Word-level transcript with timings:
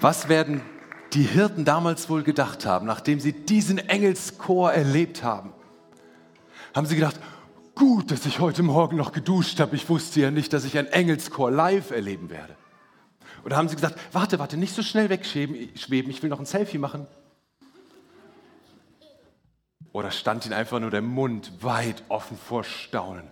Was 0.00 0.30
werden 0.30 0.62
die 1.12 1.24
Hirten 1.24 1.66
damals 1.66 2.08
wohl 2.08 2.22
gedacht 2.22 2.64
haben, 2.64 2.86
nachdem 2.86 3.20
sie 3.20 3.32
diesen 3.32 3.76
Engelschor 3.78 4.72
erlebt 4.72 5.22
haben? 5.22 5.52
Haben 6.74 6.86
sie 6.86 6.94
gedacht, 6.94 7.20
gut, 7.74 8.10
dass 8.10 8.24
ich 8.24 8.38
heute 8.38 8.62
Morgen 8.62 8.96
noch 8.96 9.12
geduscht 9.12 9.60
habe. 9.60 9.76
Ich 9.76 9.88
wusste 9.90 10.20
ja 10.20 10.30
nicht, 10.30 10.54
dass 10.54 10.64
ich 10.64 10.78
ein 10.78 10.86
Engelschor 10.86 11.50
live 11.50 11.90
erleben 11.90 12.30
werde. 12.30 12.56
Oder 13.44 13.56
haben 13.56 13.68
sie 13.68 13.74
gesagt, 13.74 13.98
warte, 14.12 14.38
warte, 14.38 14.56
nicht 14.56 14.74
so 14.74 14.82
schnell 14.82 15.10
wegschweben, 15.10 15.54
ich 15.54 15.90
will 15.90 16.30
noch 16.30 16.40
ein 16.40 16.46
Selfie 16.46 16.78
machen. 16.78 17.06
Oder 19.92 20.10
stand 20.12 20.46
ihnen 20.46 20.54
einfach 20.54 20.80
nur 20.80 20.90
der 20.90 21.02
Mund 21.02 21.52
weit 21.62 22.04
offen 22.08 22.38
vor 22.38 22.64
Staunen? 22.64 23.28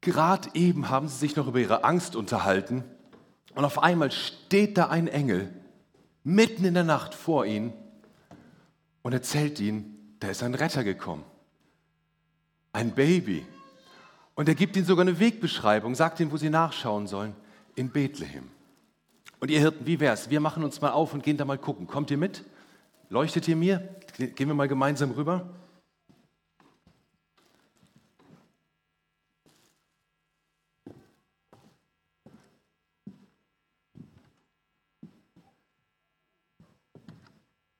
Gerade 0.00 0.48
eben 0.54 0.88
haben 0.88 1.08
sie 1.08 1.18
sich 1.18 1.36
noch 1.36 1.48
über 1.48 1.58
ihre 1.58 1.84
Angst 1.84 2.16
unterhalten 2.16 2.84
und 3.56 3.64
auf 3.64 3.82
einmal 3.82 4.12
steht 4.12 4.76
da 4.76 4.88
ein 4.88 5.08
Engel 5.08 5.50
mitten 6.24 6.66
in 6.66 6.74
der 6.74 6.84
Nacht 6.84 7.14
vor 7.14 7.46
ihnen 7.46 7.72
und 9.02 9.14
erzählt 9.14 9.58
ihnen, 9.60 10.16
da 10.20 10.28
ist 10.28 10.42
ein 10.42 10.54
Retter 10.54 10.84
gekommen. 10.84 11.24
Ein 12.74 12.90
Baby. 12.90 13.46
Und 14.34 14.50
er 14.50 14.54
gibt 14.54 14.76
ihnen 14.76 14.84
sogar 14.84 15.06
eine 15.06 15.18
Wegbeschreibung, 15.18 15.94
sagt 15.94 16.20
ihnen, 16.20 16.30
wo 16.32 16.36
sie 16.36 16.50
nachschauen 16.50 17.06
sollen, 17.06 17.34
in 17.76 17.88
Bethlehem. 17.88 18.50
Und 19.40 19.50
ihr 19.50 19.60
Hirten, 19.60 19.86
wie 19.86 20.00
wär's? 20.00 20.28
Wir 20.28 20.40
machen 20.40 20.62
uns 20.62 20.82
mal 20.82 20.90
auf 20.90 21.14
und 21.14 21.22
gehen 21.22 21.38
da 21.38 21.46
mal 21.46 21.56
gucken. 21.56 21.86
Kommt 21.86 22.10
ihr 22.10 22.18
mit? 22.18 22.44
Leuchtet 23.08 23.48
ihr 23.48 23.56
mir? 23.56 23.88
Gehen 24.18 24.48
wir 24.48 24.54
mal 24.54 24.68
gemeinsam 24.68 25.12
rüber. 25.12 25.48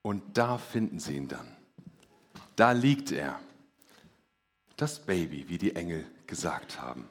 Und 0.06 0.38
da 0.38 0.56
finden 0.56 1.00
sie 1.00 1.16
ihn 1.16 1.26
dann. 1.26 1.48
Da 2.54 2.70
liegt 2.70 3.10
er. 3.10 3.40
Das 4.76 5.00
Baby, 5.00 5.48
wie 5.48 5.58
die 5.58 5.74
Engel 5.74 6.06
gesagt 6.28 6.80
haben, 6.80 7.08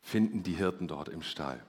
finden 0.00 0.44
die 0.44 0.52
Hirten 0.52 0.86
dort 0.86 1.08
im 1.08 1.22
Stall. 1.22 1.60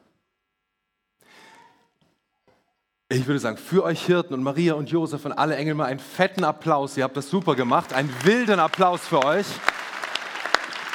Ich 3.09 3.25
würde 3.25 3.39
sagen, 3.39 3.57
für 3.57 3.83
euch 3.85 4.05
Hirten 4.05 4.35
und 4.35 4.43
Maria 4.43 4.75
und 4.75 4.91
Josef 4.91 5.25
und 5.25 5.31
alle 5.31 5.55
Engel 5.55 5.73
mal 5.73 5.85
einen 5.85 5.99
fetten 5.99 6.43
Applaus. 6.43 6.95
Ihr 6.95 7.03
habt 7.03 7.17
das 7.17 7.31
super 7.31 7.55
gemacht. 7.55 7.91
Einen 7.91 8.13
wilden 8.23 8.59
Applaus 8.59 9.01
für 9.01 9.25
euch. 9.25 9.47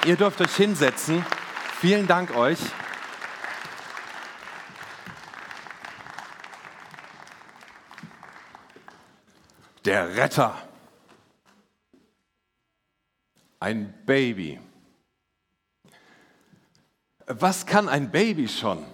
Ihr 0.06 0.14
dürft 0.14 0.40
euch 0.40 0.54
hinsetzen. 0.54 1.26
Vielen 1.80 2.06
Dank 2.06 2.36
euch. 2.36 2.60
Der 9.84 10.16
Retter. 10.16 10.56
Ein 13.58 13.92
Baby. 14.06 14.60
Was 17.26 17.66
kann 17.66 17.88
ein 17.88 18.10
Baby 18.10 18.48
schon? 18.48 18.84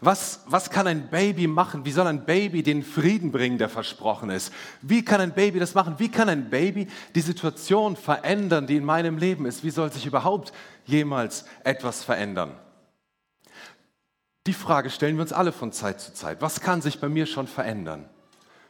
Was, 0.00 0.42
was 0.46 0.70
kann 0.70 0.86
ein 0.86 1.08
Baby 1.08 1.46
machen? 1.46 1.84
Wie 1.84 1.90
soll 1.90 2.06
ein 2.06 2.24
Baby 2.24 2.62
den 2.62 2.82
Frieden 2.82 3.32
bringen, 3.32 3.58
der 3.58 3.68
versprochen 3.68 4.30
ist? 4.30 4.52
Wie 4.82 5.04
kann 5.04 5.20
ein 5.20 5.32
Baby 5.32 5.58
das 5.58 5.74
machen? 5.74 5.94
Wie 5.98 6.10
kann 6.10 6.28
ein 6.28 6.50
Baby 6.50 6.88
die 7.14 7.20
Situation 7.20 7.96
verändern, 7.96 8.66
die 8.66 8.76
in 8.76 8.84
meinem 8.84 9.18
Leben 9.18 9.46
ist? 9.46 9.64
Wie 9.64 9.70
soll 9.70 9.90
sich 9.90 10.06
überhaupt 10.06 10.52
jemals 10.84 11.46
etwas 11.64 12.04
verändern? 12.04 12.52
Die 14.46 14.52
Frage 14.52 14.90
stellen 14.90 15.16
wir 15.16 15.22
uns 15.22 15.32
alle 15.32 15.50
von 15.50 15.72
Zeit 15.72 16.00
zu 16.00 16.12
Zeit. 16.12 16.40
Was 16.40 16.60
kann 16.60 16.82
sich 16.82 17.00
bei 17.00 17.08
mir 17.08 17.26
schon 17.26 17.46
verändern? 17.46 18.08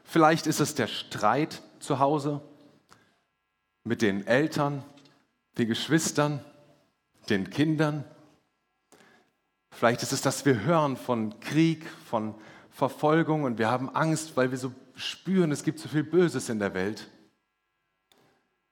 Vielleicht 0.07 0.47
ist 0.47 0.61
es 0.61 0.75
der 0.75 0.87
Streit 0.87 1.63
zu 1.81 1.99
Hause 1.99 2.41
mit 3.83 4.03
den 4.03 4.27
Eltern, 4.27 4.85
den 5.59 5.69
Geschwistern, 5.69 6.45
den 7.29 7.51
Kindern. 7.51 8.05
Vielleicht 9.71 10.03
ist 10.03 10.13
es, 10.13 10.23
dass 10.23 10.47
wir 10.47 10.63
hören 10.63 10.97
von 10.97 11.41
Krieg, 11.41 11.87
von 12.09 12.35
Verfolgung 12.71 13.43
und 13.43 13.59
wir 13.59 13.69
haben 13.69 13.89
Angst, 13.95 14.37
weil 14.37 14.51
wir 14.53 14.59
so 14.59 14.73
spüren, 14.95 15.51
es 15.51 15.65
gibt 15.65 15.81
so 15.81 15.89
viel 15.89 16.05
Böses 16.05 16.49
in 16.49 16.61
der 16.61 16.73
Welt. 16.73 17.09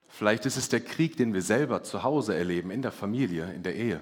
Vielleicht 0.08 0.46
ist 0.46 0.56
es 0.56 0.68
der 0.68 0.80
Krieg, 0.80 1.16
den 1.16 1.34
wir 1.34 1.42
selber 1.42 1.82
zu 1.82 2.04
Hause 2.04 2.36
erleben, 2.36 2.70
in 2.70 2.80
der 2.80 2.92
Familie, 2.92 3.52
in 3.52 3.64
der 3.64 3.74
Ehe. 3.74 4.00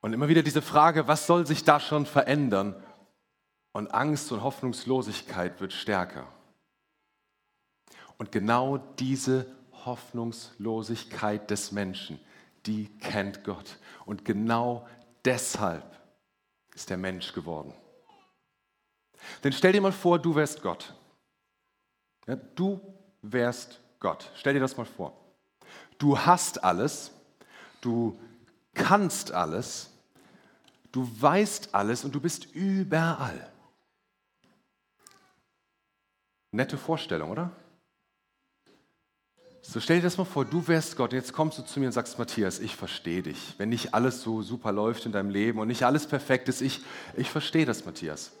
Und 0.00 0.12
immer 0.12 0.28
wieder 0.28 0.42
diese 0.42 0.62
Frage, 0.62 1.08
was 1.08 1.26
soll 1.26 1.46
sich 1.46 1.64
da 1.64 1.80
schon 1.80 2.04
verändern? 2.04 2.76
Und 3.78 3.94
Angst 3.94 4.32
und 4.32 4.42
Hoffnungslosigkeit 4.42 5.60
wird 5.60 5.72
stärker. 5.72 6.26
Und 8.16 8.32
genau 8.32 8.78
diese 8.98 9.46
Hoffnungslosigkeit 9.84 11.48
des 11.48 11.70
Menschen, 11.70 12.18
die 12.66 12.88
kennt 12.98 13.44
Gott. 13.44 13.78
Und 14.04 14.24
genau 14.24 14.88
deshalb 15.24 15.84
ist 16.74 16.90
der 16.90 16.96
Mensch 16.96 17.32
geworden. 17.32 17.72
Denn 19.44 19.52
stell 19.52 19.70
dir 19.70 19.80
mal 19.80 19.92
vor, 19.92 20.18
du 20.18 20.34
wärst 20.34 20.60
Gott. 20.60 20.92
Ja, 22.26 22.34
du 22.34 22.80
wärst 23.22 23.78
Gott. 24.00 24.32
Stell 24.34 24.54
dir 24.54 24.60
das 24.60 24.76
mal 24.76 24.86
vor. 24.86 25.16
Du 25.98 26.18
hast 26.18 26.64
alles, 26.64 27.12
du 27.80 28.18
kannst 28.74 29.30
alles, 29.30 29.92
du 30.90 31.08
weißt 31.22 31.76
alles 31.76 32.04
und 32.04 32.12
du 32.12 32.20
bist 32.20 32.46
überall. 32.46 33.52
Nette 36.50 36.78
Vorstellung, 36.78 37.30
oder? 37.30 37.50
So 39.60 39.80
stell 39.80 39.96
dir 39.96 40.04
das 40.04 40.16
mal 40.16 40.24
vor, 40.24 40.46
du 40.46 40.66
wärst 40.66 40.96
Gott, 40.96 41.12
jetzt 41.12 41.34
kommst 41.34 41.58
du 41.58 41.62
zu 41.62 41.78
mir 41.78 41.86
und 41.86 41.92
sagst, 41.92 42.18
Matthias, 42.18 42.58
ich 42.58 42.74
verstehe 42.74 43.22
dich. 43.22 43.54
Wenn 43.58 43.68
nicht 43.68 43.92
alles 43.92 44.22
so 44.22 44.40
super 44.40 44.72
läuft 44.72 45.04
in 45.04 45.12
deinem 45.12 45.28
Leben 45.28 45.58
und 45.58 45.68
nicht 45.68 45.84
alles 45.84 46.06
perfekt 46.06 46.48
ist, 46.48 46.62
ich, 46.62 46.80
ich 47.16 47.30
verstehe 47.30 47.66
das, 47.66 47.84
Matthias. 47.84 48.32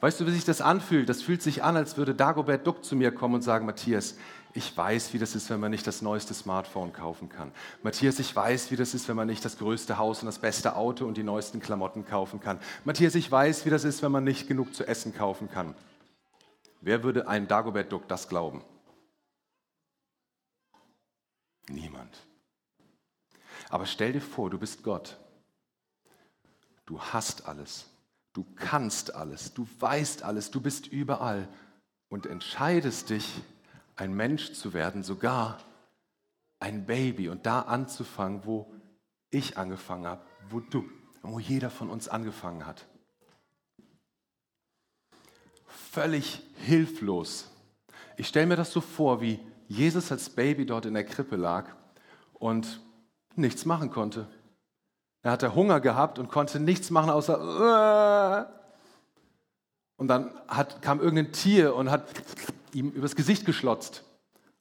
Weißt 0.00 0.20
du, 0.20 0.26
wie 0.26 0.30
sich 0.30 0.44
das 0.44 0.60
anfühlt? 0.60 1.08
Das 1.08 1.22
fühlt 1.22 1.42
sich 1.42 1.64
an, 1.64 1.76
als 1.76 1.96
würde 1.96 2.14
Dagobert 2.14 2.64
Duck 2.64 2.84
zu 2.84 2.94
mir 2.94 3.10
kommen 3.10 3.34
und 3.34 3.42
sagen, 3.42 3.66
Matthias, 3.66 4.14
ich 4.54 4.76
weiß, 4.76 5.12
wie 5.12 5.18
das 5.18 5.34
ist, 5.34 5.50
wenn 5.50 5.58
man 5.58 5.72
nicht 5.72 5.86
das 5.86 6.02
neueste 6.02 6.34
Smartphone 6.34 6.92
kaufen 6.92 7.28
kann. 7.28 7.50
Matthias, 7.82 8.20
ich 8.20 8.34
weiß, 8.34 8.70
wie 8.70 8.76
das 8.76 8.94
ist, 8.94 9.08
wenn 9.08 9.16
man 9.16 9.26
nicht 9.26 9.44
das 9.44 9.58
größte 9.58 9.98
Haus 9.98 10.20
und 10.20 10.26
das 10.26 10.38
beste 10.38 10.76
Auto 10.76 11.06
und 11.06 11.16
die 11.16 11.24
neuesten 11.24 11.58
Klamotten 11.58 12.04
kaufen 12.06 12.38
kann. 12.38 12.60
Matthias, 12.84 13.16
ich 13.16 13.30
weiß, 13.30 13.66
wie 13.66 13.70
das 13.70 13.82
ist, 13.82 14.00
wenn 14.02 14.12
man 14.12 14.22
nicht 14.22 14.46
genug 14.46 14.76
zu 14.76 14.86
essen 14.86 15.12
kaufen 15.12 15.50
kann. 15.50 15.74
Wer 16.80 17.02
würde 17.02 17.28
einem 17.28 17.48
Dagobert 17.48 17.92
Duck 17.92 18.08
das 18.08 18.28
glauben? 18.28 18.64
Niemand. 21.68 22.16
Aber 23.68 23.86
stell 23.86 24.12
dir 24.12 24.20
vor, 24.20 24.50
du 24.50 24.58
bist 24.58 24.82
Gott. 24.82 25.18
Du 26.86 27.00
hast 27.00 27.46
alles. 27.46 27.86
Du 28.32 28.46
kannst 28.56 29.14
alles. 29.14 29.52
Du 29.52 29.68
weißt 29.78 30.22
alles. 30.22 30.50
Du 30.50 30.60
bist 30.60 30.86
überall. 30.86 31.48
Und 32.08 32.24
entscheidest 32.24 33.10
dich, 33.10 33.42
ein 33.96 34.14
Mensch 34.14 34.52
zu 34.52 34.72
werden, 34.72 35.02
sogar 35.02 35.58
ein 36.60 36.86
Baby 36.86 37.28
und 37.28 37.46
da 37.46 37.62
anzufangen, 37.62 38.44
wo 38.44 38.72
ich 39.30 39.58
angefangen 39.58 40.06
habe, 40.06 40.24
wo 40.48 40.60
du, 40.60 40.88
wo 41.22 41.38
jeder 41.38 41.68
von 41.68 41.90
uns 41.90 42.08
angefangen 42.08 42.64
hat. 42.64 42.86
Völlig 46.00 46.40
hilflos. 46.54 47.50
Ich 48.16 48.28
stelle 48.28 48.46
mir 48.46 48.54
das 48.54 48.70
so 48.70 48.80
vor, 48.80 49.20
wie 49.20 49.40
Jesus 49.66 50.12
als 50.12 50.30
Baby 50.30 50.64
dort 50.64 50.86
in 50.86 50.94
der 50.94 51.02
Krippe 51.02 51.34
lag 51.34 51.70
und 52.34 52.80
nichts 53.34 53.64
machen 53.64 53.90
konnte. 53.90 54.28
Er 55.22 55.32
hatte 55.32 55.56
Hunger 55.56 55.80
gehabt 55.80 56.20
und 56.20 56.28
konnte 56.28 56.60
nichts 56.60 56.90
machen 56.90 57.10
außer 57.10 58.48
und 59.96 60.06
dann 60.06 60.30
hat, 60.46 60.82
kam 60.82 61.00
irgendein 61.00 61.32
Tier 61.32 61.74
und 61.74 61.90
hat 61.90 62.04
ihm 62.72 62.90
übers 62.90 63.16
Gesicht 63.16 63.44
geschlotzt 63.44 64.04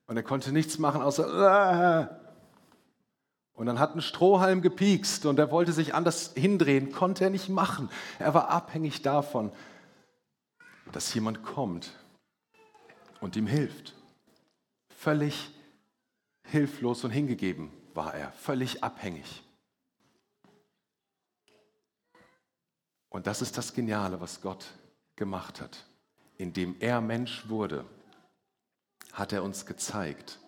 und 0.07 0.17
er 0.17 0.23
konnte 0.23 0.51
nichts 0.51 0.79
machen 0.79 1.03
außer 1.03 2.19
und 3.53 3.67
dann 3.67 3.77
hat 3.77 3.95
ein 3.95 4.01
Strohhalm 4.01 4.63
gepiekst 4.63 5.27
und 5.27 5.37
er 5.37 5.51
wollte 5.51 5.71
sich 5.71 5.93
anders 5.93 6.31
hindrehen, 6.33 6.91
konnte 6.91 7.25
er 7.25 7.29
nicht 7.29 7.47
machen. 7.47 7.91
Er 8.17 8.33
war 8.33 8.49
abhängig 8.49 9.03
davon, 9.03 9.51
dass 10.91 11.13
jemand 11.13 11.43
kommt 11.43 11.91
und 13.21 13.35
ihm 13.35 13.47
hilft. 13.47 13.93
Völlig 14.89 15.51
hilflos 16.43 17.03
und 17.03 17.11
hingegeben 17.11 17.71
war 17.93 18.13
er, 18.13 18.31
völlig 18.31 18.83
abhängig. 18.83 19.43
Und 23.09 23.27
das 23.27 23.41
ist 23.41 23.57
das 23.57 23.73
Geniale, 23.73 24.21
was 24.21 24.41
Gott 24.41 24.65
gemacht 25.15 25.61
hat. 25.61 25.85
Indem 26.37 26.75
er 26.79 27.01
Mensch 27.01 27.49
wurde, 27.49 27.85
hat 29.11 29.33
er 29.33 29.43
uns 29.43 29.65
gezeigt, 29.65 30.39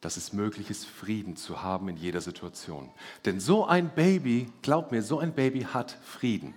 dass 0.00 0.16
es 0.16 0.32
möglich 0.32 0.70
ist, 0.70 0.84
Frieden 0.84 1.36
zu 1.36 1.62
haben 1.62 1.88
in 1.88 1.96
jeder 1.96 2.20
Situation. 2.20 2.90
Denn 3.24 3.40
so 3.40 3.64
ein 3.64 3.94
Baby, 3.94 4.52
glaub 4.62 4.92
mir, 4.92 5.02
so 5.02 5.18
ein 5.18 5.34
Baby 5.34 5.62
hat 5.62 5.92
Frieden, 6.04 6.54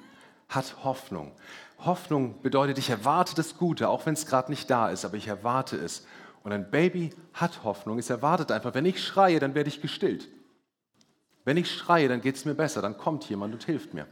hat 0.52 0.84
Hoffnung. 0.84 1.32
Hoffnung 1.80 2.42
bedeutet, 2.42 2.78
ich 2.78 2.90
erwarte 2.90 3.34
das 3.36 3.58
Gute, 3.58 3.90
auch 3.90 4.06
wenn 4.06 4.14
es 4.14 4.28
gerade 4.28 4.52
nicht 4.52 4.70
da 4.70 4.90
ist, 4.90 5.04
aber 5.04 5.18
ich 5.18 5.28
erwarte 5.28 5.78
es. 5.78 6.06
Und 6.44 6.52
ein 6.52 6.70
Baby 6.70 7.12
hat 7.34 7.64
Hoffnung, 7.64 7.98
es 7.98 8.10
erwartet 8.10 8.52
einfach, 8.52 8.74
wenn 8.74 8.86
ich 8.86 9.04
schreie, 9.04 9.40
dann 9.40 9.56
werde 9.56 9.70
ich 9.70 9.82
gestillt. 9.82 10.28
Wenn 11.44 11.58
ich 11.58 11.72
schreie, 11.72 12.08
dann 12.08 12.22
geht 12.22 12.36
es 12.36 12.46
mir 12.46 12.54
besser, 12.54 12.82
dann 12.82 12.98
kommt 12.98 13.28
jemand 13.30 13.54
und 13.54 13.64
hilft 13.64 13.94
mir. 13.94 14.08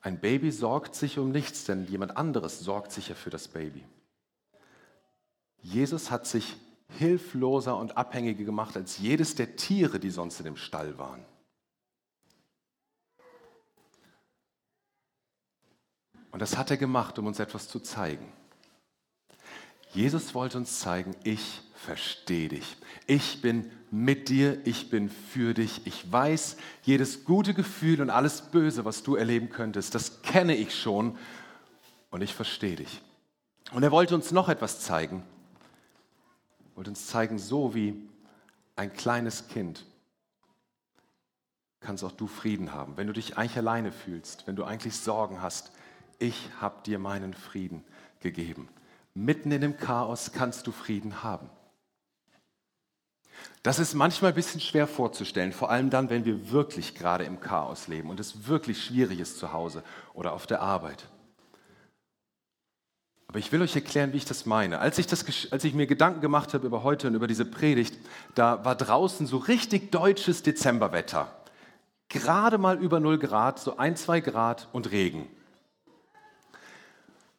Ein 0.00 0.18
Baby 0.18 0.50
sorgt 0.50 0.94
sich 0.94 1.18
um 1.18 1.30
nichts, 1.30 1.64
denn 1.64 1.86
jemand 1.86 2.16
anderes 2.16 2.60
sorgt 2.60 2.90
sich 2.90 3.08
ja 3.08 3.14
für 3.14 3.30
das 3.30 3.48
Baby. 3.48 3.84
Jesus 5.62 6.10
hat 6.10 6.26
sich 6.26 6.56
hilfloser 6.98 7.76
und 7.76 7.96
abhängiger 7.96 8.44
gemacht 8.44 8.76
als 8.76 8.98
jedes 8.98 9.34
der 9.34 9.56
Tiere, 9.56 10.00
die 10.00 10.10
sonst 10.10 10.40
in 10.40 10.46
dem 10.46 10.56
Stall 10.56 10.98
waren. 10.98 11.24
Und 16.32 16.40
das 16.40 16.56
hat 16.56 16.70
er 16.70 16.76
gemacht, 16.76 17.18
um 17.18 17.26
uns 17.26 17.38
etwas 17.38 17.68
zu 17.68 17.80
zeigen. 17.80 18.32
Jesus 19.92 20.34
wollte 20.34 20.58
uns 20.58 20.78
zeigen, 20.80 21.16
ich 21.24 21.62
verstehe 21.74 22.48
dich. 22.48 22.76
Ich 23.06 23.42
bin 23.42 23.70
mit 23.90 24.28
dir, 24.28 24.64
ich 24.64 24.90
bin 24.90 25.08
für 25.08 25.54
dich. 25.54 25.86
Ich 25.86 26.10
weiß, 26.10 26.56
jedes 26.82 27.24
gute 27.24 27.54
Gefühl 27.54 28.00
und 28.00 28.10
alles 28.10 28.42
Böse, 28.42 28.84
was 28.84 29.02
du 29.02 29.16
erleben 29.16 29.50
könntest, 29.50 29.94
das 29.94 30.22
kenne 30.22 30.54
ich 30.54 30.78
schon 30.78 31.18
und 32.10 32.22
ich 32.22 32.34
verstehe 32.34 32.76
dich. 32.76 33.02
Und 33.72 33.82
er 33.82 33.90
wollte 33.90 34.14
uns 34.14 34.30
noch 34.30 34.48
etwas 34.48 34.80
zeigen. 34.80 35.24
Er 36.70 36.76
wollte 36.76 36.90
uns 36.90 37.06
zeigen, 37.06 37.38
so 37.38 37.74
wie 37.74 38.08
ein 38.76 38.92
kleines 38.92 39.48
Kind 39.48 39.84
kannst 41.80 42.04
auch 42.04 42.12
du 42.12 42.26
Frieden 42.26 42.72
haben. 42.72 42.96
Wenn 42.96 43.06
du 43.06 43.12
dich 43.12 43.38
eigentlich 43.38 43.56
alleine 43.56 43.90
fühlst, 43.90 44.46
wenn 44.46 44.54
du 44.54 44.64
eigentlich 44.64 44.96
Sorgen 44.96 45.42
hast, 45.42 45.72
ich 46.20 46.50
habe 46.60 46.82
dir 46.84 46.98
meinen 46.98 47.34
Frieden 47.34 47.82
gegeben. 48.20 48.68
Mitten 49.14 49.50
in 49.50 49.62
dem 49.62 49.76
Chaos 49.76 50.30
kannst 50.32 50.66
du 50.66 50.72
Frieden 50.72 51.24
haben. 51.24 51.50
Das 53.62 53.78
ist 53.78 53.94
manchmal 53.94 54.32
ein 54.32 54.34
bisschen 54.34 54.60
schwer 54.60 54.86
vorzustellen, 54.86 55.52
vor 55.52 55.70
allem 55.70 55.90
dann, 55.90 56.10
wenn 56.10 56.24
wir 56.24 56.50
wirklich 56.50 56.94
gerade 56.94 57.24
im 57.24 57.40
Chaos 57.40 57.88
leben 57.88 58.10
und 58.10 58.20
es 58.20 58.46
wirklich 58.46 58.84
schwierig 58.84 59.18
ist 59.18 59.38
zu 59.38 59.52
Hause 59.52 59.82
oder 60.14 60.32
auf 60.32 60.46
der 60.46 60.60
Arbeit. 60.60 61.08
Aber 63.26 63.38
ich 63.38 63.50
will 63.52 63.62
euch 63.62 63.74
erklären, 63.74 64.12
wie 64.12 64.18
ich 64.18 64.24
das 64.24 64.44
meine. 64.44 64.80
Als 64.80 64.98
ich, 64.98 65.06
das, 65.06 65.24
als 65.52 65.64
ich 65.64 65.72
mir 65.72 65.86
Gedanken 65.86 66.20
gemacht 66.20 66.52
habe 66.52 66.66
über 66.66 66.82
heute 66.82 67.06
und 67.06 67.14
über 67.14 67.28
diese 67.28 67.44
Predigt, 67.44 67.96
da 68.34 68.64
war 68.64 68.74
draußen 68.74 69.26
so 69.26 69.36
richtig 69.36 69.92
deutsches 69.92 70.42
Dezemberwetter. 70.42 71.34
Gerade 72.08 72.58
mal 72.58 72.78
über 72.78 72.98
0 72.98 73.18
Grad, 73.18 73.58
so 73.60 73.76
ein, 73.76 73.94
zwei 73.96 74.20
Grad 74.20 74.68
und 74.72 74.90
Regen. 74.90 75.28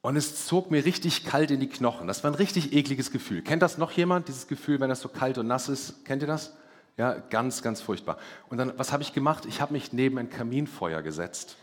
Und 0.01 0.15
es 0.15 0.47
zog 0.47 0.71
mir 0.71 0.83
richtig 0.83 1.25
kalt 1.25 1.51
in 1.51 1.59
die 1.59 1.69
Knochen. 1.69 2.07
Das 2.07 2.23
war 2.23 2.31
ein 2.31 2.35
richtig 2.35 2.73
ekliges 2.73 3.11
Gefühl. 3.11 3.43
Kennt 3.43 3.61
das 3.61 3.77
noch 3.77 3.91
jemand, 3.91 4.27
dieses 4.27 4.47
Gefühl, 4.47 4.79
wenn 4.79 4.89
das 4.89 5.01
so 5.01 5.09
kalt 5.09 5.37
und 5.37 5.47
nass 5.47 5.69
ist? 5.69 6.03
Kennt 6.05 6.23
ihr 6.23 6.27
das? 6.27 6.55
Ja, 6.97 7.13
ganz, 7.13 7.61
ganz 7.61 7.81
furchtbar. 7.81 8.17
Und 8.49 8.57
dann, 8.57 8.77
was 8.77 8.91
habe 8.91 9.03
ich 9.03 9.13
gemacht? 9.13 9.45
Ich 9.45 9.61
habe 9.61 9.73
mich 9.73 9.93
neben 9.93 10.17
ein 10.17 10.29
Kaminfeuer 10.29 11.01
gesetzt. 11.01 11.57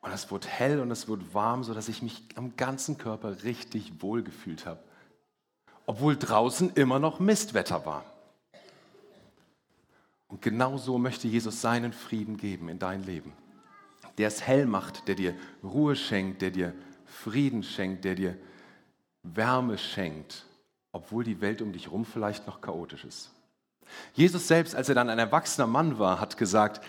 Und 0.00 0.12
es 0.12 0.30
wurde 0.30 0.48
hell 0.48 0.80
und 0.80 0.90
es 0.90 1.08
wurde 1.08 1.24
warm, 1.32 1.62
sodass 1.62 1.88
ich 1.88 2.02
mich 2.02 2.24
am 2.34 2.56
ganzen 2.56 2.98
Körper 2.98 3.44
richtig 3.44 4.02
wohl 4.02 4.22
gefühlt 4.22 4.66
habe. 4.66 4.80
Obwohl 5.86 6.16
draußen 6.16 6.72
immer 6.74 6.98
noch 6.98 7.20
Mistwetter 7.20 7.86
war. 7.86 8.04
Und 10.28 10.42
genau 10.42 10.78
so 10.78 10.98
möchte 10.98 11.28
Jesus 11.28 11.60
seinen 11.60 11.92
Frieden 11.92 12.36
geben 12.36 12.68
in 12.68 12.78
dein 12.78 13.04
Leben. 13.04 13.32
Der 14.18 14.28
es 14.28 14.42
hell 14.42 14.66
macht, 14.66 15.08
der 15.08 15.14
dir 15.14 15.34
Ruhe 15.62 15.96
schenkt, 15.96 16.42
der 16.42 16.50
dir 16.50 16.74
Frieden 17.10 17.62
schenkt, 17.62 18.04
der 18.04 18.14
dir 18.14 18.36
Wärme 19.22 19.76
schenkt, 19.76 20.46
obwohl 20.92 21.24
die 21.24 21.40
Welt 21.40 21.60
um 21.60 21.72
dich 21.72 21.86
herum 21.86 22.04
vielleicht 22.04 22.46
noch 22.46 22.60
chaotisch 22.60 23.04
ist. 23.04 23.30
Jesus 24.14 24.48
selbst, 24.48 24.74
als 24.74 24.88
er 24.88 24.94
dann 24.94 25.10
ein 25.10 25.18
erwachsener 25.18 25.66
Mann 25.66 25.98
war, 25.98 26.20
hat 26.20 26.36
gesagt, 26.36 26.84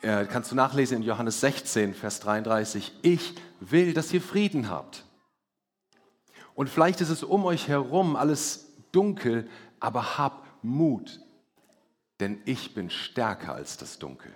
äh, 0.00 0.26
kannst 0.26 0.52
du 0.52 0.54
nachlesen 0.54 0.98
in 0.98 1.02
Johannes 1.02 1.40
16, 1.40 1.94
Vers 1.94 2.20
33, 2.20 2.92
ich 3.02 3.34
will, 3.60 3.92
dass 3.92 4.12
ihr 4.12 4.20
Frieden 4.20 4.68
habt. 4.68 5.04
Und 6.54 6.68
vielleicht 6.68 7.00
ist 7.00 7.10
es 7.10 7.24
um 7.24 7.44
euch 7.44 7.68
herum 7.68 8.14
alles 8.16 8.72
dunkel, 8.92 9.48
aber 9.80 10.18
hab 10.18 10.46
Mut, 10.62 11.20
denn 12.20 12.40
ich 12.44 12.74
bin 12.74 12.90
stärker 12.90 13.54
als 13.54 13.76
das 13.76 13.98
Dunkel. 13.98 14.32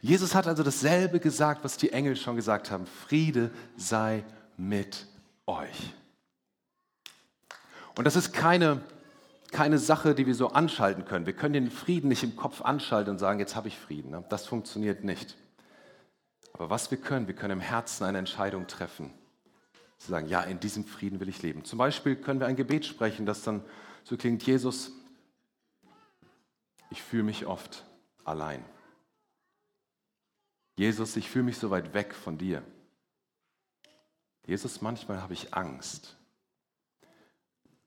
Jesus 0.00 0.34
hat 0.34 0.46
also 0.46 0.62
dasselbe 0.62 1.20
gesagt, 1.20 1.64
was 1.64 1.76
die 1.76 1.92
Engel 1.92 2.16
schon 2.16 2.36
gesagt 2.36 2.70
haben. 2.70 2.86
Friede 2.86 3.50
sei 3.76 4.24
mit 4.56 5.06
euch. 5.46 5.94
Und 7.96 8.04
das 8.04 8.16
ist 8.16 8.32
keine, 8.32 8.82
keine 9.52 9.78
Sache, 9.78 10.14
die 10.14 10.26
wir 10.26 10.34
so 10.34 10.48
anschalten 10.48 11.04
können. 11.04 11.26
Wir 11.26 11.34
können 11.34 11.54
den 11.54 11.70
Frieden 11.70 12.08
nicht 12.08 12.22
im 12.22 12.36
Kopf 12.36 12.62
anschalten 12.62 13.12
und 13.12 13.18
sagen, 13.18 13.40
jetzt 13.40 13.56
habe 13.56 13.68
ich 13.68 13.78
Frieden. 13.78 14.10
Ne? 14.10 14.24
Das 14.28 14.46
funktioniert 14.46 15.04
nicht. 15.04 15.36
Aber 16.52 16.70
was 16.70 16.90
wir 16.90 16.98
können, 16.98 17.26
wir 17.26 17.34
können 17.34 17.54
im 17.54 17.60
Herzen 17.60 18.04
eine 18.04 18.18
Entscheidung 18.18 18.66
treffen. 18.66 19.12
Zu 19.98 20.10
sagen, 20.10 20.28
ja, 20.28 20.40
in 20.42 20.60
diesem 20.60 20.84
Frieden 20.84 21.20
will 21.20 21.28
ich 21.28 21.42
leben. 21.42 21.64
Zum 21.64 21.78
Beispiel 21.78 22.16
können 22.16 22.40
wir 22.40 22.46
ein 22.46 22.56
Gebet 22.56 22.86
sprechen, 22.86 23.26
das 23.26 23.42
dann 23.42 23.62
so 24.04 24.16
klingt, 24.16 24.42
Jesus, 24.44 24.92
ich 26.90 27.02
fühle 27.02 27.22
mich 27.22 27.46
oft 27.46 27.84
allein. 28.24 28.64
Jesus, 30.80 31.14
ich 31.16 31.28
fühle 31.28 31.44
mich 31.44 31.58
so 31.58 31.68
weit 31.68 31.92
weg 31.92 32.14
von 32.14 32.38
dir. 32.38 32.62
Jesus, 34.46 34.80
manchmal 34.80 35.20
habe 35.20 35.34
ich 35.34 35.52
Angst, 35.52 36.16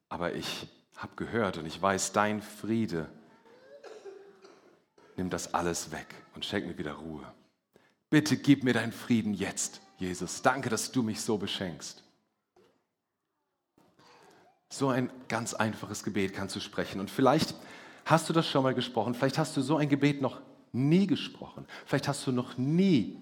aber 0.10 0.36
ich 0.36 0.68
habe 0.98 1.16
gehört 1.16 1.57
und 1.57 1.66
ich 1.66 1.81
weiß, 1.81 2.12
dein 2.12 2.44
Friede 2.44 3.10
nimmt 5.18 5.34
das 5.34 5.56
alles 5.56 5.92
weg 5.92 6.06
und 6.36 6.45
schenkt 6.45 6.68
mir 6.68 6.78
wieder 6.78 6.94
Ruhe. 6.94 7.25
Bitte 8.12 8.38
gib 8.38 8.63
mir 8.63 8.74
deinen 8.74 8.92
Frieden 8.92 9.34
jetzt, 9.34 9.81
Jesus. 9.98 10.44
Danke, 10.44 10.69
dass 10.69 10.92
du 10.92 11.01
mich 11.01 11.19
so 11.19 11.39
beschenkst. 11.39 12.04
So 14.69 14.89
ein 14.89 15.10
ganz 15.30 15.56
einfaches 15.56 16.04
Gebet 16.04 16.36
kannst 16.36 16.56
du 16.56 16.60
sprechen. 16.60 17.00
Und 17.00 17.10
vielleicht 17.10 17.56
hast 18.06 18.30
du 18.30 18.34
das 18.34 18.48
schon 18.48 18.62
mal 18.62 18.75
gesprochen, 18.75 19.16
vielleicht 19.16 19.39
hast 19.39 19.57
du 19.57 19.62
so 19.62 19.78
ein 19.78 19.89
Gebet 19.89 20.22
noch 20.22 20.44
nie 20.74 21.08
gesprochen. 21.08 21.66
Vielleicht 21.86 22.08
hast 22.08 22.27
du 22.27 22.32
noch 22.32 22.58
nie 22.58 23.18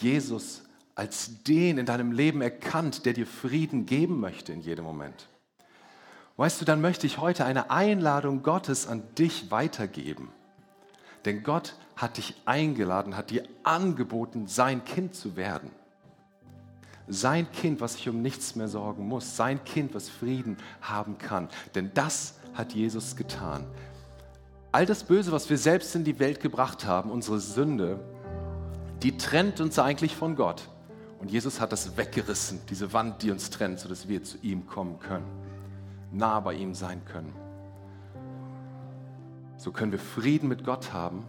Jesus 0.00 0.62
als 0.94 1.42
den 1.44 1.78
in 1.78 1.86
deinem 1.86 2.12
Leben 2.12 2.42
erkannt, 2.42 3.06
der 3.06 3.14
dir 3.14 3.26
Frieden 3.26 3.86
geben 3.86 4.20
möchte 4.20 4.52
in 4.52 4.60
jedem 4.60 4.84
Moment. 4.84 5.28
Weißt 6.36 6.60
du, 6.60 6.64
dann 6.64 6.80
möchte 6.80 7.06
ich 7.06 7.18
heute 7.18 7.44
eine 7.44 7.70
Einladung 7.70 8.42
Gottes 8.42 8.86
an 8.86 9.02
dich 9.16 9.50
weitergeben. 9.50 10.28
Denn 11.24 11.42
Gott 11.42 11.74
hat 11.96 12.16
dich 12.16 12.34
eingeladen, 12.44 13.16
hat 13.16 13.30
dir 13.30 13.44
angeboten, 13.62 14.46
sein 14.46 14.84
Kind 14.84 15.14
zu 15.14 15.36
werden. 15.36 15.70
Sein 17.08 17.50
Kind, 17.52 17.80
was 17.80 17.94
sich 17.94 18.08
um 18.08 18.22
nichts 18.22 18.56
mehr 18.56 18.68
sorgen 18.68 19.06
muss. 19.06 19.36
Sein 19.36 19.62
Kind, 19.64 19.94
was 19.94 20.08
Frieden 20.08 20.56
haben 20.80 21.18
kann. 21.18 21.48
Denn 21.74 21.90
das 21.94 22.38
hat 22.54 22.72
Jesus 22.72 23.16
getan. 23.16 23.66
All 24.72 24.86
das 24.86 25.02
Böse, 25.02 25.32
was 25.32 25.50
wir 25.50 25.58
selbst 25.58 25.96
in 25.96 26.04
die 26.04 26.20
Welt 26.20 26.38
gebracht 26.38 26.86
haben, 26.86 27.10
unsere 27.10 27.40
Sünde, 27.40 27.98
die 29.02 29.16
trennt 29.16 29.60
uns 29.60 29.78
eigentlich 29.80 30.14
von 30.14 30.36
Gott. 30.36 30.68
Und 31.18 31.30
Jesus 31.30 31.60
hat 31.60 31.72
das 31.72 31.96
weggerissen, 31.96 32.60
diese 32.70 32.92
Wand, 32.92 33.22
die 33.22 33.32
uns 33.32 33.50
trennt, 33.50 33.80
sodass 33.80 34.08
wir 34.08 34.22
zu 34.22 34.38
ihm 34.42 34.68
kommen 34.68 35.00
können, 35.00 35.26
nah 36.12 36.38
bei 36.38 36.54
ihm 36.54 36.74
sein 36.74 37.02
können. 37.04 37.34
So 39.56 39.72
können 39.72 39.90
wir 39.90 39.98
Frieden 39.98 40.48
mit 40.48 40.64
Gott 40.64 40.92
haben 40.92 41.24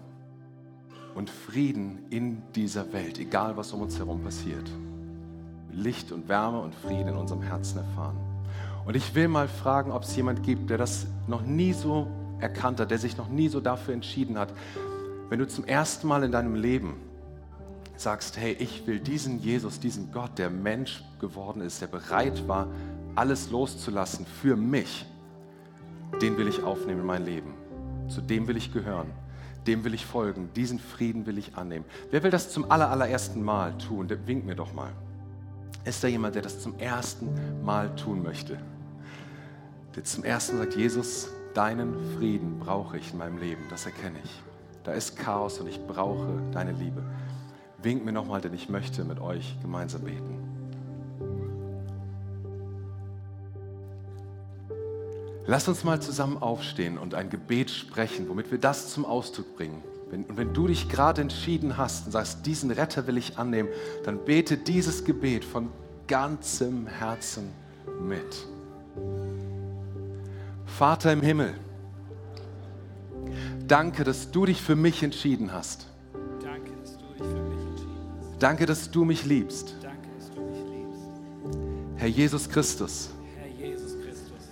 und 1.15 1.29
Frieden 1.29 2.05
in 2.11 2.43
dieser 2.53 2.93
Welt, 2.93 3.17
egal 3.17 3.57
was 3.57 3.73
um 3.73 3.81
uns 3.81 3.97
herum 3.97 4.23
passiert. 4.23 4.69
Licht 5.71 6.11
und 6.11 6.29
Wärme 6.29 6.59
und 6.59 6.75
Frieden 6.75 7.07
in 7.07 7.17
unserem 7.17 7.41
Herzen 7.41 7.79
erfahren. 7.79 8.17
Und 8.85 8.95
ich 8.95 9.15
will 9.15 9.27
mal 9.27 9.47
fragen, 9.47 9.91
ob 9.91 10.03
es 10.03 10.15
jemand 10.15 10.43
gibt, 10.43 10.69
der 10.69 10.77
das 10.77 11.07
noch 11.27 11.41
nie 11.41 11.73
so 11.73 12.07
erkannt 12.41 12.79
hat, 12.79 12.91
der 12.91 12.97
sich 12.97 13.17
noch 13.17 13.29
nie 13.29 13.49
so 13.49 13.59
dafür 13.59 13.93
entschieden 13.93 14.37
hat, 14.37 14.53
wenn 15.29 15.39
du 15.39 15.47
zum 15.47 15.65
ersten 15.65 16.07
Mal 16.07 16.23
in 16.23 16.31
deinem 16.31 16.55
Leben 16.55 16.95
sagst, 17.95 18.37
hey, 18.37 18.53
ich 18.59 18.85
will 18.87 18.99
diesen 18.99 19.39
Jesus, 19.39 19.79
diesen 19.79 20.11
Gott, 20.11 20.37
der 20.37 20.49
Mensch 20.49 21.03
geworden 21.19 21.61
ist, 21.61 21.81
der 21.81 21.87
bereit 21.87 22.47
war, 22.47 22.67
alles 23.15 23.51
loszulassen 23.51 24.25
für 24.25 24.55
mich, 24.55 25.05
den 26.21 26.37
will 26.37 26.47
ich 26.47 26.63
aufnehmen 26.63 27.01
in 27.01 27.05
mein 27.05 27.25
Leben. 27.25 27.53
Zu 28.09 28.21
dem 28.21 28.47
will 28.47 28.57
ich 28.57 28.73
gehören. 28.73 29.07
Dem 29.67 29.83
will 29.83 29.93
ich 29.93 30.05
folgen. 30.05 30.49
Diesen 30.55 30.79
Frieden 30.79 31.25
will 31.27 31.37
ich 31.37 31.55
annehmen. 31.55 31.85
Wer 32.09 32.23
will 32.23 32.31
das 32.31 32.51
zum 32.51 32.69
allerersten 32.69 33.43
Mal 33.43 33.77
tun? 33.77 34.07
Der 34.07 34.27
winkt 34.27 34.45
mir 34.45 34.55
doch 34.55 34.73
mal. 34.73 34.91
Ist 35.85 36.03
da 36.03 36.07
jemand, 36.07 36.35
der 36.35 36.41
das 36.41 36.59
zum 36.59 36.77
ersten 36.79 37.29
Mal 37.63 37.95
tun 37.95 38.23
möchte? 38.23 38.57
der 39.95 40.03
zum 40.03 40.23
ersten 40.23 40.57
Mal 40.57 40.65
sagt, 40.65 40.77
Jesus, 40.77 41.29
deinen 41.53 41.95
Frieden 42.17 42.59
brauche 42.59 42.97
ich 42.97 43.11
in 43.11 43.17
meinem 43.17 43.37
Leben, 43.37 43.63
das 43.69 43.85
erkenne 43.85 44.17
ich. 44.23 44.41
Da 44.83 44.93
ist 44.93 45.17
Chaos 45.17 45.59
und 45.59 45.67
ich 45.67 45.79
brauche 45.85 46.41
deine 46.51 46.71
Liebe. 46.71 47.03
Wink 47.83 48.05
mir 48.05 48.11
nochmal, 48.11 48.41
denn 48.41 48.53
ich 48.53 48.69
möchte 48.69 49.03
mit 49.03 49.19
euch 49.19 49.55
gemeinsam 49.61 50.01
beten. 50.01 50.37
Lass 55.47 55.67
uns 55.67 55.83
mal 55.83 56.01
zusammen 56.01 56.37
aufstehen 56.37 56.97
und 56.97 57.15
ein 57.15 57.29
Gebet 57.29 57.71
sprechen, 57.71 58.29
womit 58.29 58.51
wir 58.51 58.59
das 58.59 58.93
zum 58.93 59.05
Ausdruck 59.05 59.55
bringen. 59.55 59.83
und 60.11 60.37
wenn 60.37 60.53
du 60.53 60.67
dich 60.67 60.89
gerade 60.89 61.21
entschieden 61.21 61.77
hast 61.77 62.05
und 62.05 62.11
sagst, 62.11 62.45
diesen 62.45 62.69
Retter 62.69 63.07
will 63.07 63.17
ich 63.17 63.37
annehmen, 63.37 63.69
dann 64.03 64.23
bete 64.23 64.57
dieses 64.57 65.03
Gebet 65.03 65.43
von 65.43 65.69
ganzem 66.07 66.85
Herzen 66.85 67.49
mit. 68.01 68.45
Vater 70.81 71.13
im 71.13 71.21
Himmel, 71.21 71.53
danke, 73.67 74.03
dass 74.03 74.31
du 74.31 74.47
dich 74.47 74.59
für 74.59 74.75
mich 74.75 75.03
entschieden 75.03 75.53
hast. 75.53 75.85
Danke, 76.43 76.71
dass 76.81 76.97
du 76.97 77.05
dich 77.05 77.17
für 77.19 77.43
mich 77.43 77.67
entschieden 77.67 78.17
hast. 78.19 78.41
Danke, 78.41 78.65
dass 78.65 78.89
du 78.89 79.05
mich 79.05 79.23
liebst. 79.23 79.75
Danke, 79.83 80.07
dass 80.17 80.31
du 80.31 80.41
mich 80.41 80.57
liebst. 80.57 81.09
Herr 81.97 82.07
Jesus 82.07 82.49
Christus, 82.49 83.11
Herr 83.37 83.67
Jesus 83.67 83.91
Christus, 83.91 84.47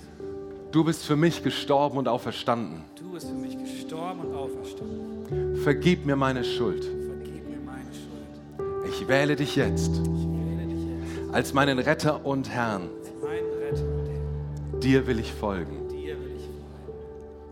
du 0.72 0.84
bist 0.84 1.04
für 1.04 1.16
mich 1.16 1.42
gestorben 1.42 1.98
und 1.98 2.08
auferstanden. 2.08 2.84
du 2.96 3.14
bist 3.14 3.28
für 3.28 3.34
mich 3.34 3.58
gestorben 3.58 4.20
und 4.20 4.36
auferstanden. 4.36 5.56
Vergib 5.64 6.06
mir 6.06 6.16
meine 6.16 6.44
Schuld. 6.44 6.84
Vergib 6.84 7.50
mir 7.50 7.60
meine 7.66 7.90
Schuld. 7.92 8.94
Ich 8.94 9.08
wähle 9.08 9.36
dich 9.36 9.56
jetzt 9.56 9.98
Ich 9.98 10.04
wähle 10.06 10.68
dich 10.68 10.86
jetzt 11.24 11.34
als 11.34 11.56
meinen 11.56 11.80
Retter 11.80 12.24
und 12.24 12.50
Herrn. 12.50 12.88
Retter 13.24 13.84
und 13.84 14.10
Herr. 14.74 14.80
Dir 14.80 15.08
will 15.08 15.18
ich 15.18 15.34
folgen. 15.34 15.89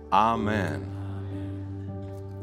Amen. 0.10 0.82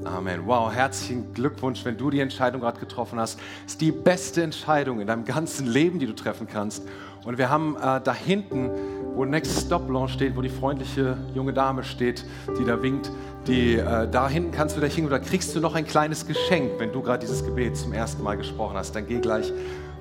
Amen. 0.04 0.42
Wow, 0.44 0.70
herzlichen 0.70 1.32
Glückwunsch, 1.32 1.82
wenn 1.84 1.96
du 1.96 2.10
die 2.10 2.20
Entscheidung 2.20 2.60
gerade 2.60 2.78
getroffen 2.78 3.18
hast. 3.18 3.40
ist 3.66 3.80
die 3.80 3.90
beste 3.90 4.42
Entscheidung 4.42 5.00
in 5.00 5.06
deinem 5.06 5.24
ganzen 5.24 5.66
Leben, 5.66 5.98
die 5.98 6.06
du 6.06 6.14
treffen 6.14 6.46
kannst. 6.46 6.86
Und 7.24 7.38
wir 7.38 7.48
haben 7.48 7.76
äh, 7.76 8.02
da 8.02 8.12
hinten, 8.12 8.70
wo 9.14 9.24
Next 9.24 9.66
Stop 9.66 9.88
Launch 9.88 10.12
steht, 10.12 10.36
wo 10.36 10.42
die 10.42 10.50
freundliche 10.50 11.16
junge 11.34 11.54
Dame 11.54 11.84
steht, 11.84 12.26
die 12.58 12.66
da 12.66 12.82
winkt, 12.82 13.10
die, 13.46 13.76
äh, 13.76 14.06
da 14.10 14.28
hinten 14.28 14.50
kannst 14.50 14.76
du 14.76 14.80
gleich 14.80 14.94
hingehen, 14.94 15.10
da 15.10 15.18
kriegst 15.18 15.56
du 15.56 15.60
noch 15.60 15.74
ein 15.74 15.86
kleines 15.86 16.26
Geschenk, 16.26 16.72
wenn 16.78 16.92
du 16.92 17.00
gerade 17.00 17.20
dieses 17.20 17.42
Gebet 17.42 17.78
zum 17.78 17.94
ersten 17.94 18.22
Mal 18.22 18.36
gesprochen 18.36 18.76
hast. 18.76 18.94
Dann 18.94 19.06
geh 19.06 19.20
gleich 19.20 19.50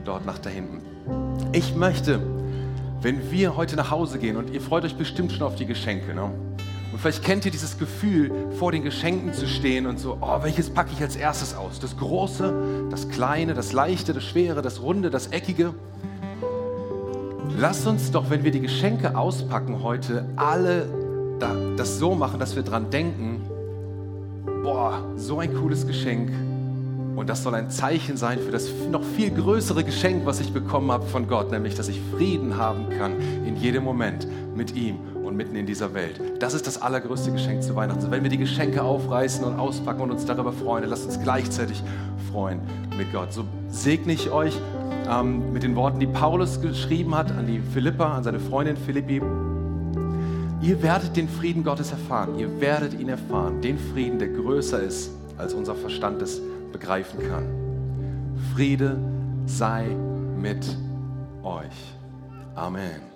dort 0.03 0.25
nach 0.25 0.39
da 0.39 0.49
hinten. 0.49 0.81
Ich 1.53 1.75
möchte, 1.75 2.19
wenn 3.01 3.31
wir 3.31 3.55
heute 3.55 3.77
nach 3.77 3.89
Hause 3.89 4.19
gehen, 4.19 4.35
und 4.35 4.49
ihr 4.49 4.59
freut 4.59 4.83
euch 4.83 4.97
bestimmt 4.97 5.31
schon 5.31 5.43
auf 5.43 5.55
die 5.55 5.65
Geschenke, 5.65 6.13
ne? 6.13 6.29
Und 6.93 6.99
vielleicht 6.99 7.23
kennt 7.23 7.43
ihr 7.43 7.51
dieses 7.51 7.79
Gefühl, 7.79 8.31
vor 8.59 8.71
den 8.71 8.83
Geschenken 8.83 9.33
zu 9.33 9.47
stehen 9.47 9.87
und 9.87 9.99
so, 9.99 10.19
oh, 10.21 10.43
welches 10.43 10.69
packe 10.69 10.91
ich 10.93 11.01
als 11.01 11.15
erstes 11.15 11.55
aus? 11.55 11.79
Das 11.79 11.97
Große, 11.97 12.87
das 12.91 13.09
Kleine, 13.09 13.55
das 13.55 13.73
Leichte, 13.73 14.13
das 14.13 14.23
Schwere, 14.23 14.61
das 14.61 14.79
Runde, 14.79 15.09
das 15.09 15.27
Eckige. 15.27 15.73
Lasst 17.57 17.87
uns 17.87 18.11
doch, 18.11 18.29
wenn 18.29 18.43
wir 18.43 18.51
die 18.51 18.61
Geschenke 18.61 19.17
auspacken 19.17 19.81
heute, 19.81 20.25
alle 20.35 20.85
das 21.75 21.97
so 21.97 22.13
machen, 22.13 22.39
dass 22.39 22.55
wir 22.55 22.61
dran 22.61 22.91
denken, 22.91 23.41
boah, 24.63 25.03
so 25.17 25.39
ein 25.39 25.51
cooles 25.55 25.87
Geschenk. 25.87 26.29
Und 27.15 27.29
das 27.29 27.43
soll 27.43 27.53
ein 27.55 27.69
Zeichen 27.69 28.17
sein 28.17 28.39
für 28.39 28.51
das 28.51 28.69
noch 28.91 29.03
viel 29.03 29.29
größere 29.29 29.83
Geschenk, 29.83 30.25
was 30.25 30.39
ich 30.39 30.51
bekommen 30.51 30.91
habe 30.91 31.05
von 31.05 31.27
Gott, 31.27 31.51
nämlich, 31.51 31.75
dass 31.75 31.87
ich 31.87 32.01
Frieden 32.11 32.57
haben 32.57 32.89
kann 32.89 33.13
in 33.45 33.55
jedem 33.55 33.83
Moment 33.83 34.27
mit 34.55 34.75
ihm 34.75 34.97
und 35.23 35.35
mitten 35.35 35.55
in 35.55 35.65
dieser 35.65 35.93
Welt. 35.93 36.19
Das 36.39 36.53
ist 36.53 36.65
das 36.65 36.81
allergrößte 36.81 37.31
Geschenk 37.31 37.63
zu 37.63 37.75
Weihnachten. 37.75 38.09
Wenn 38.09 38.23
wir 38.23 38.29
die 38.29 38.37
Geschenke 38.37 38.83
aufreißen 38.83 39.43
und 39.43 39.59
auspacken 39.59 40.01
und 40.01 40.11
uns 40.11 40.25
darüber 40.25 40.51
freuen, 40.51 40.85
lasst 40.89 41.05
uns 41.05 41.19
gleichzeitig 41.21 41.83
freuen 42.31 42.61
mit 42.97 43.11
Gott. 43.11 43.31
So 43.31 43.45
segne 43.69 44.13
ich 44.13 44.31
euch 44.31 44.57
ähm, 45.09 45.53
mit 45.53 45.63
den 45.63 45.75
Worten, 45.75 45.99
die 45.99 46.07
Paulus 46.07 46.61
geschrieben 46.61 47.15
hat 47.15 47.31
an 47.31 47.47
die 47.47 47.59
Philippa, 47.59 48.13
an 48.15 48.23
seine 48.23 48.39
Freundin 48.39 48.77
Philippi. 48.77 49.21
Ihr 50.61 50.81
werdet 50.81 51.15
den 51.15 51.27
Frieden 51.27 51.63
Gottes 51.63 51.91
erfahren. 51.91 52.39
Ihr 52.39 52.61
werdet 52.61 52.99
ihn 52.99 53.09
erfahren. 53.09 53.61
Den 53.61 53.77
Frieden, 53.77 54.17
der 54.17 54.29
größer 54.29 54.81
ist, 54.81 55.11
als 55.37 55.53
unser 55.53 55.75
Verstand 55.75 56.21
es 56.21 56.41
begreifen 56.73 57.19
kann. 57.29 57.47
Friede 58.53 58.99
sei 59.45 59.95
mit 60.37 60.65
euch. 61.43 61.95
Amen. 62.55 63.12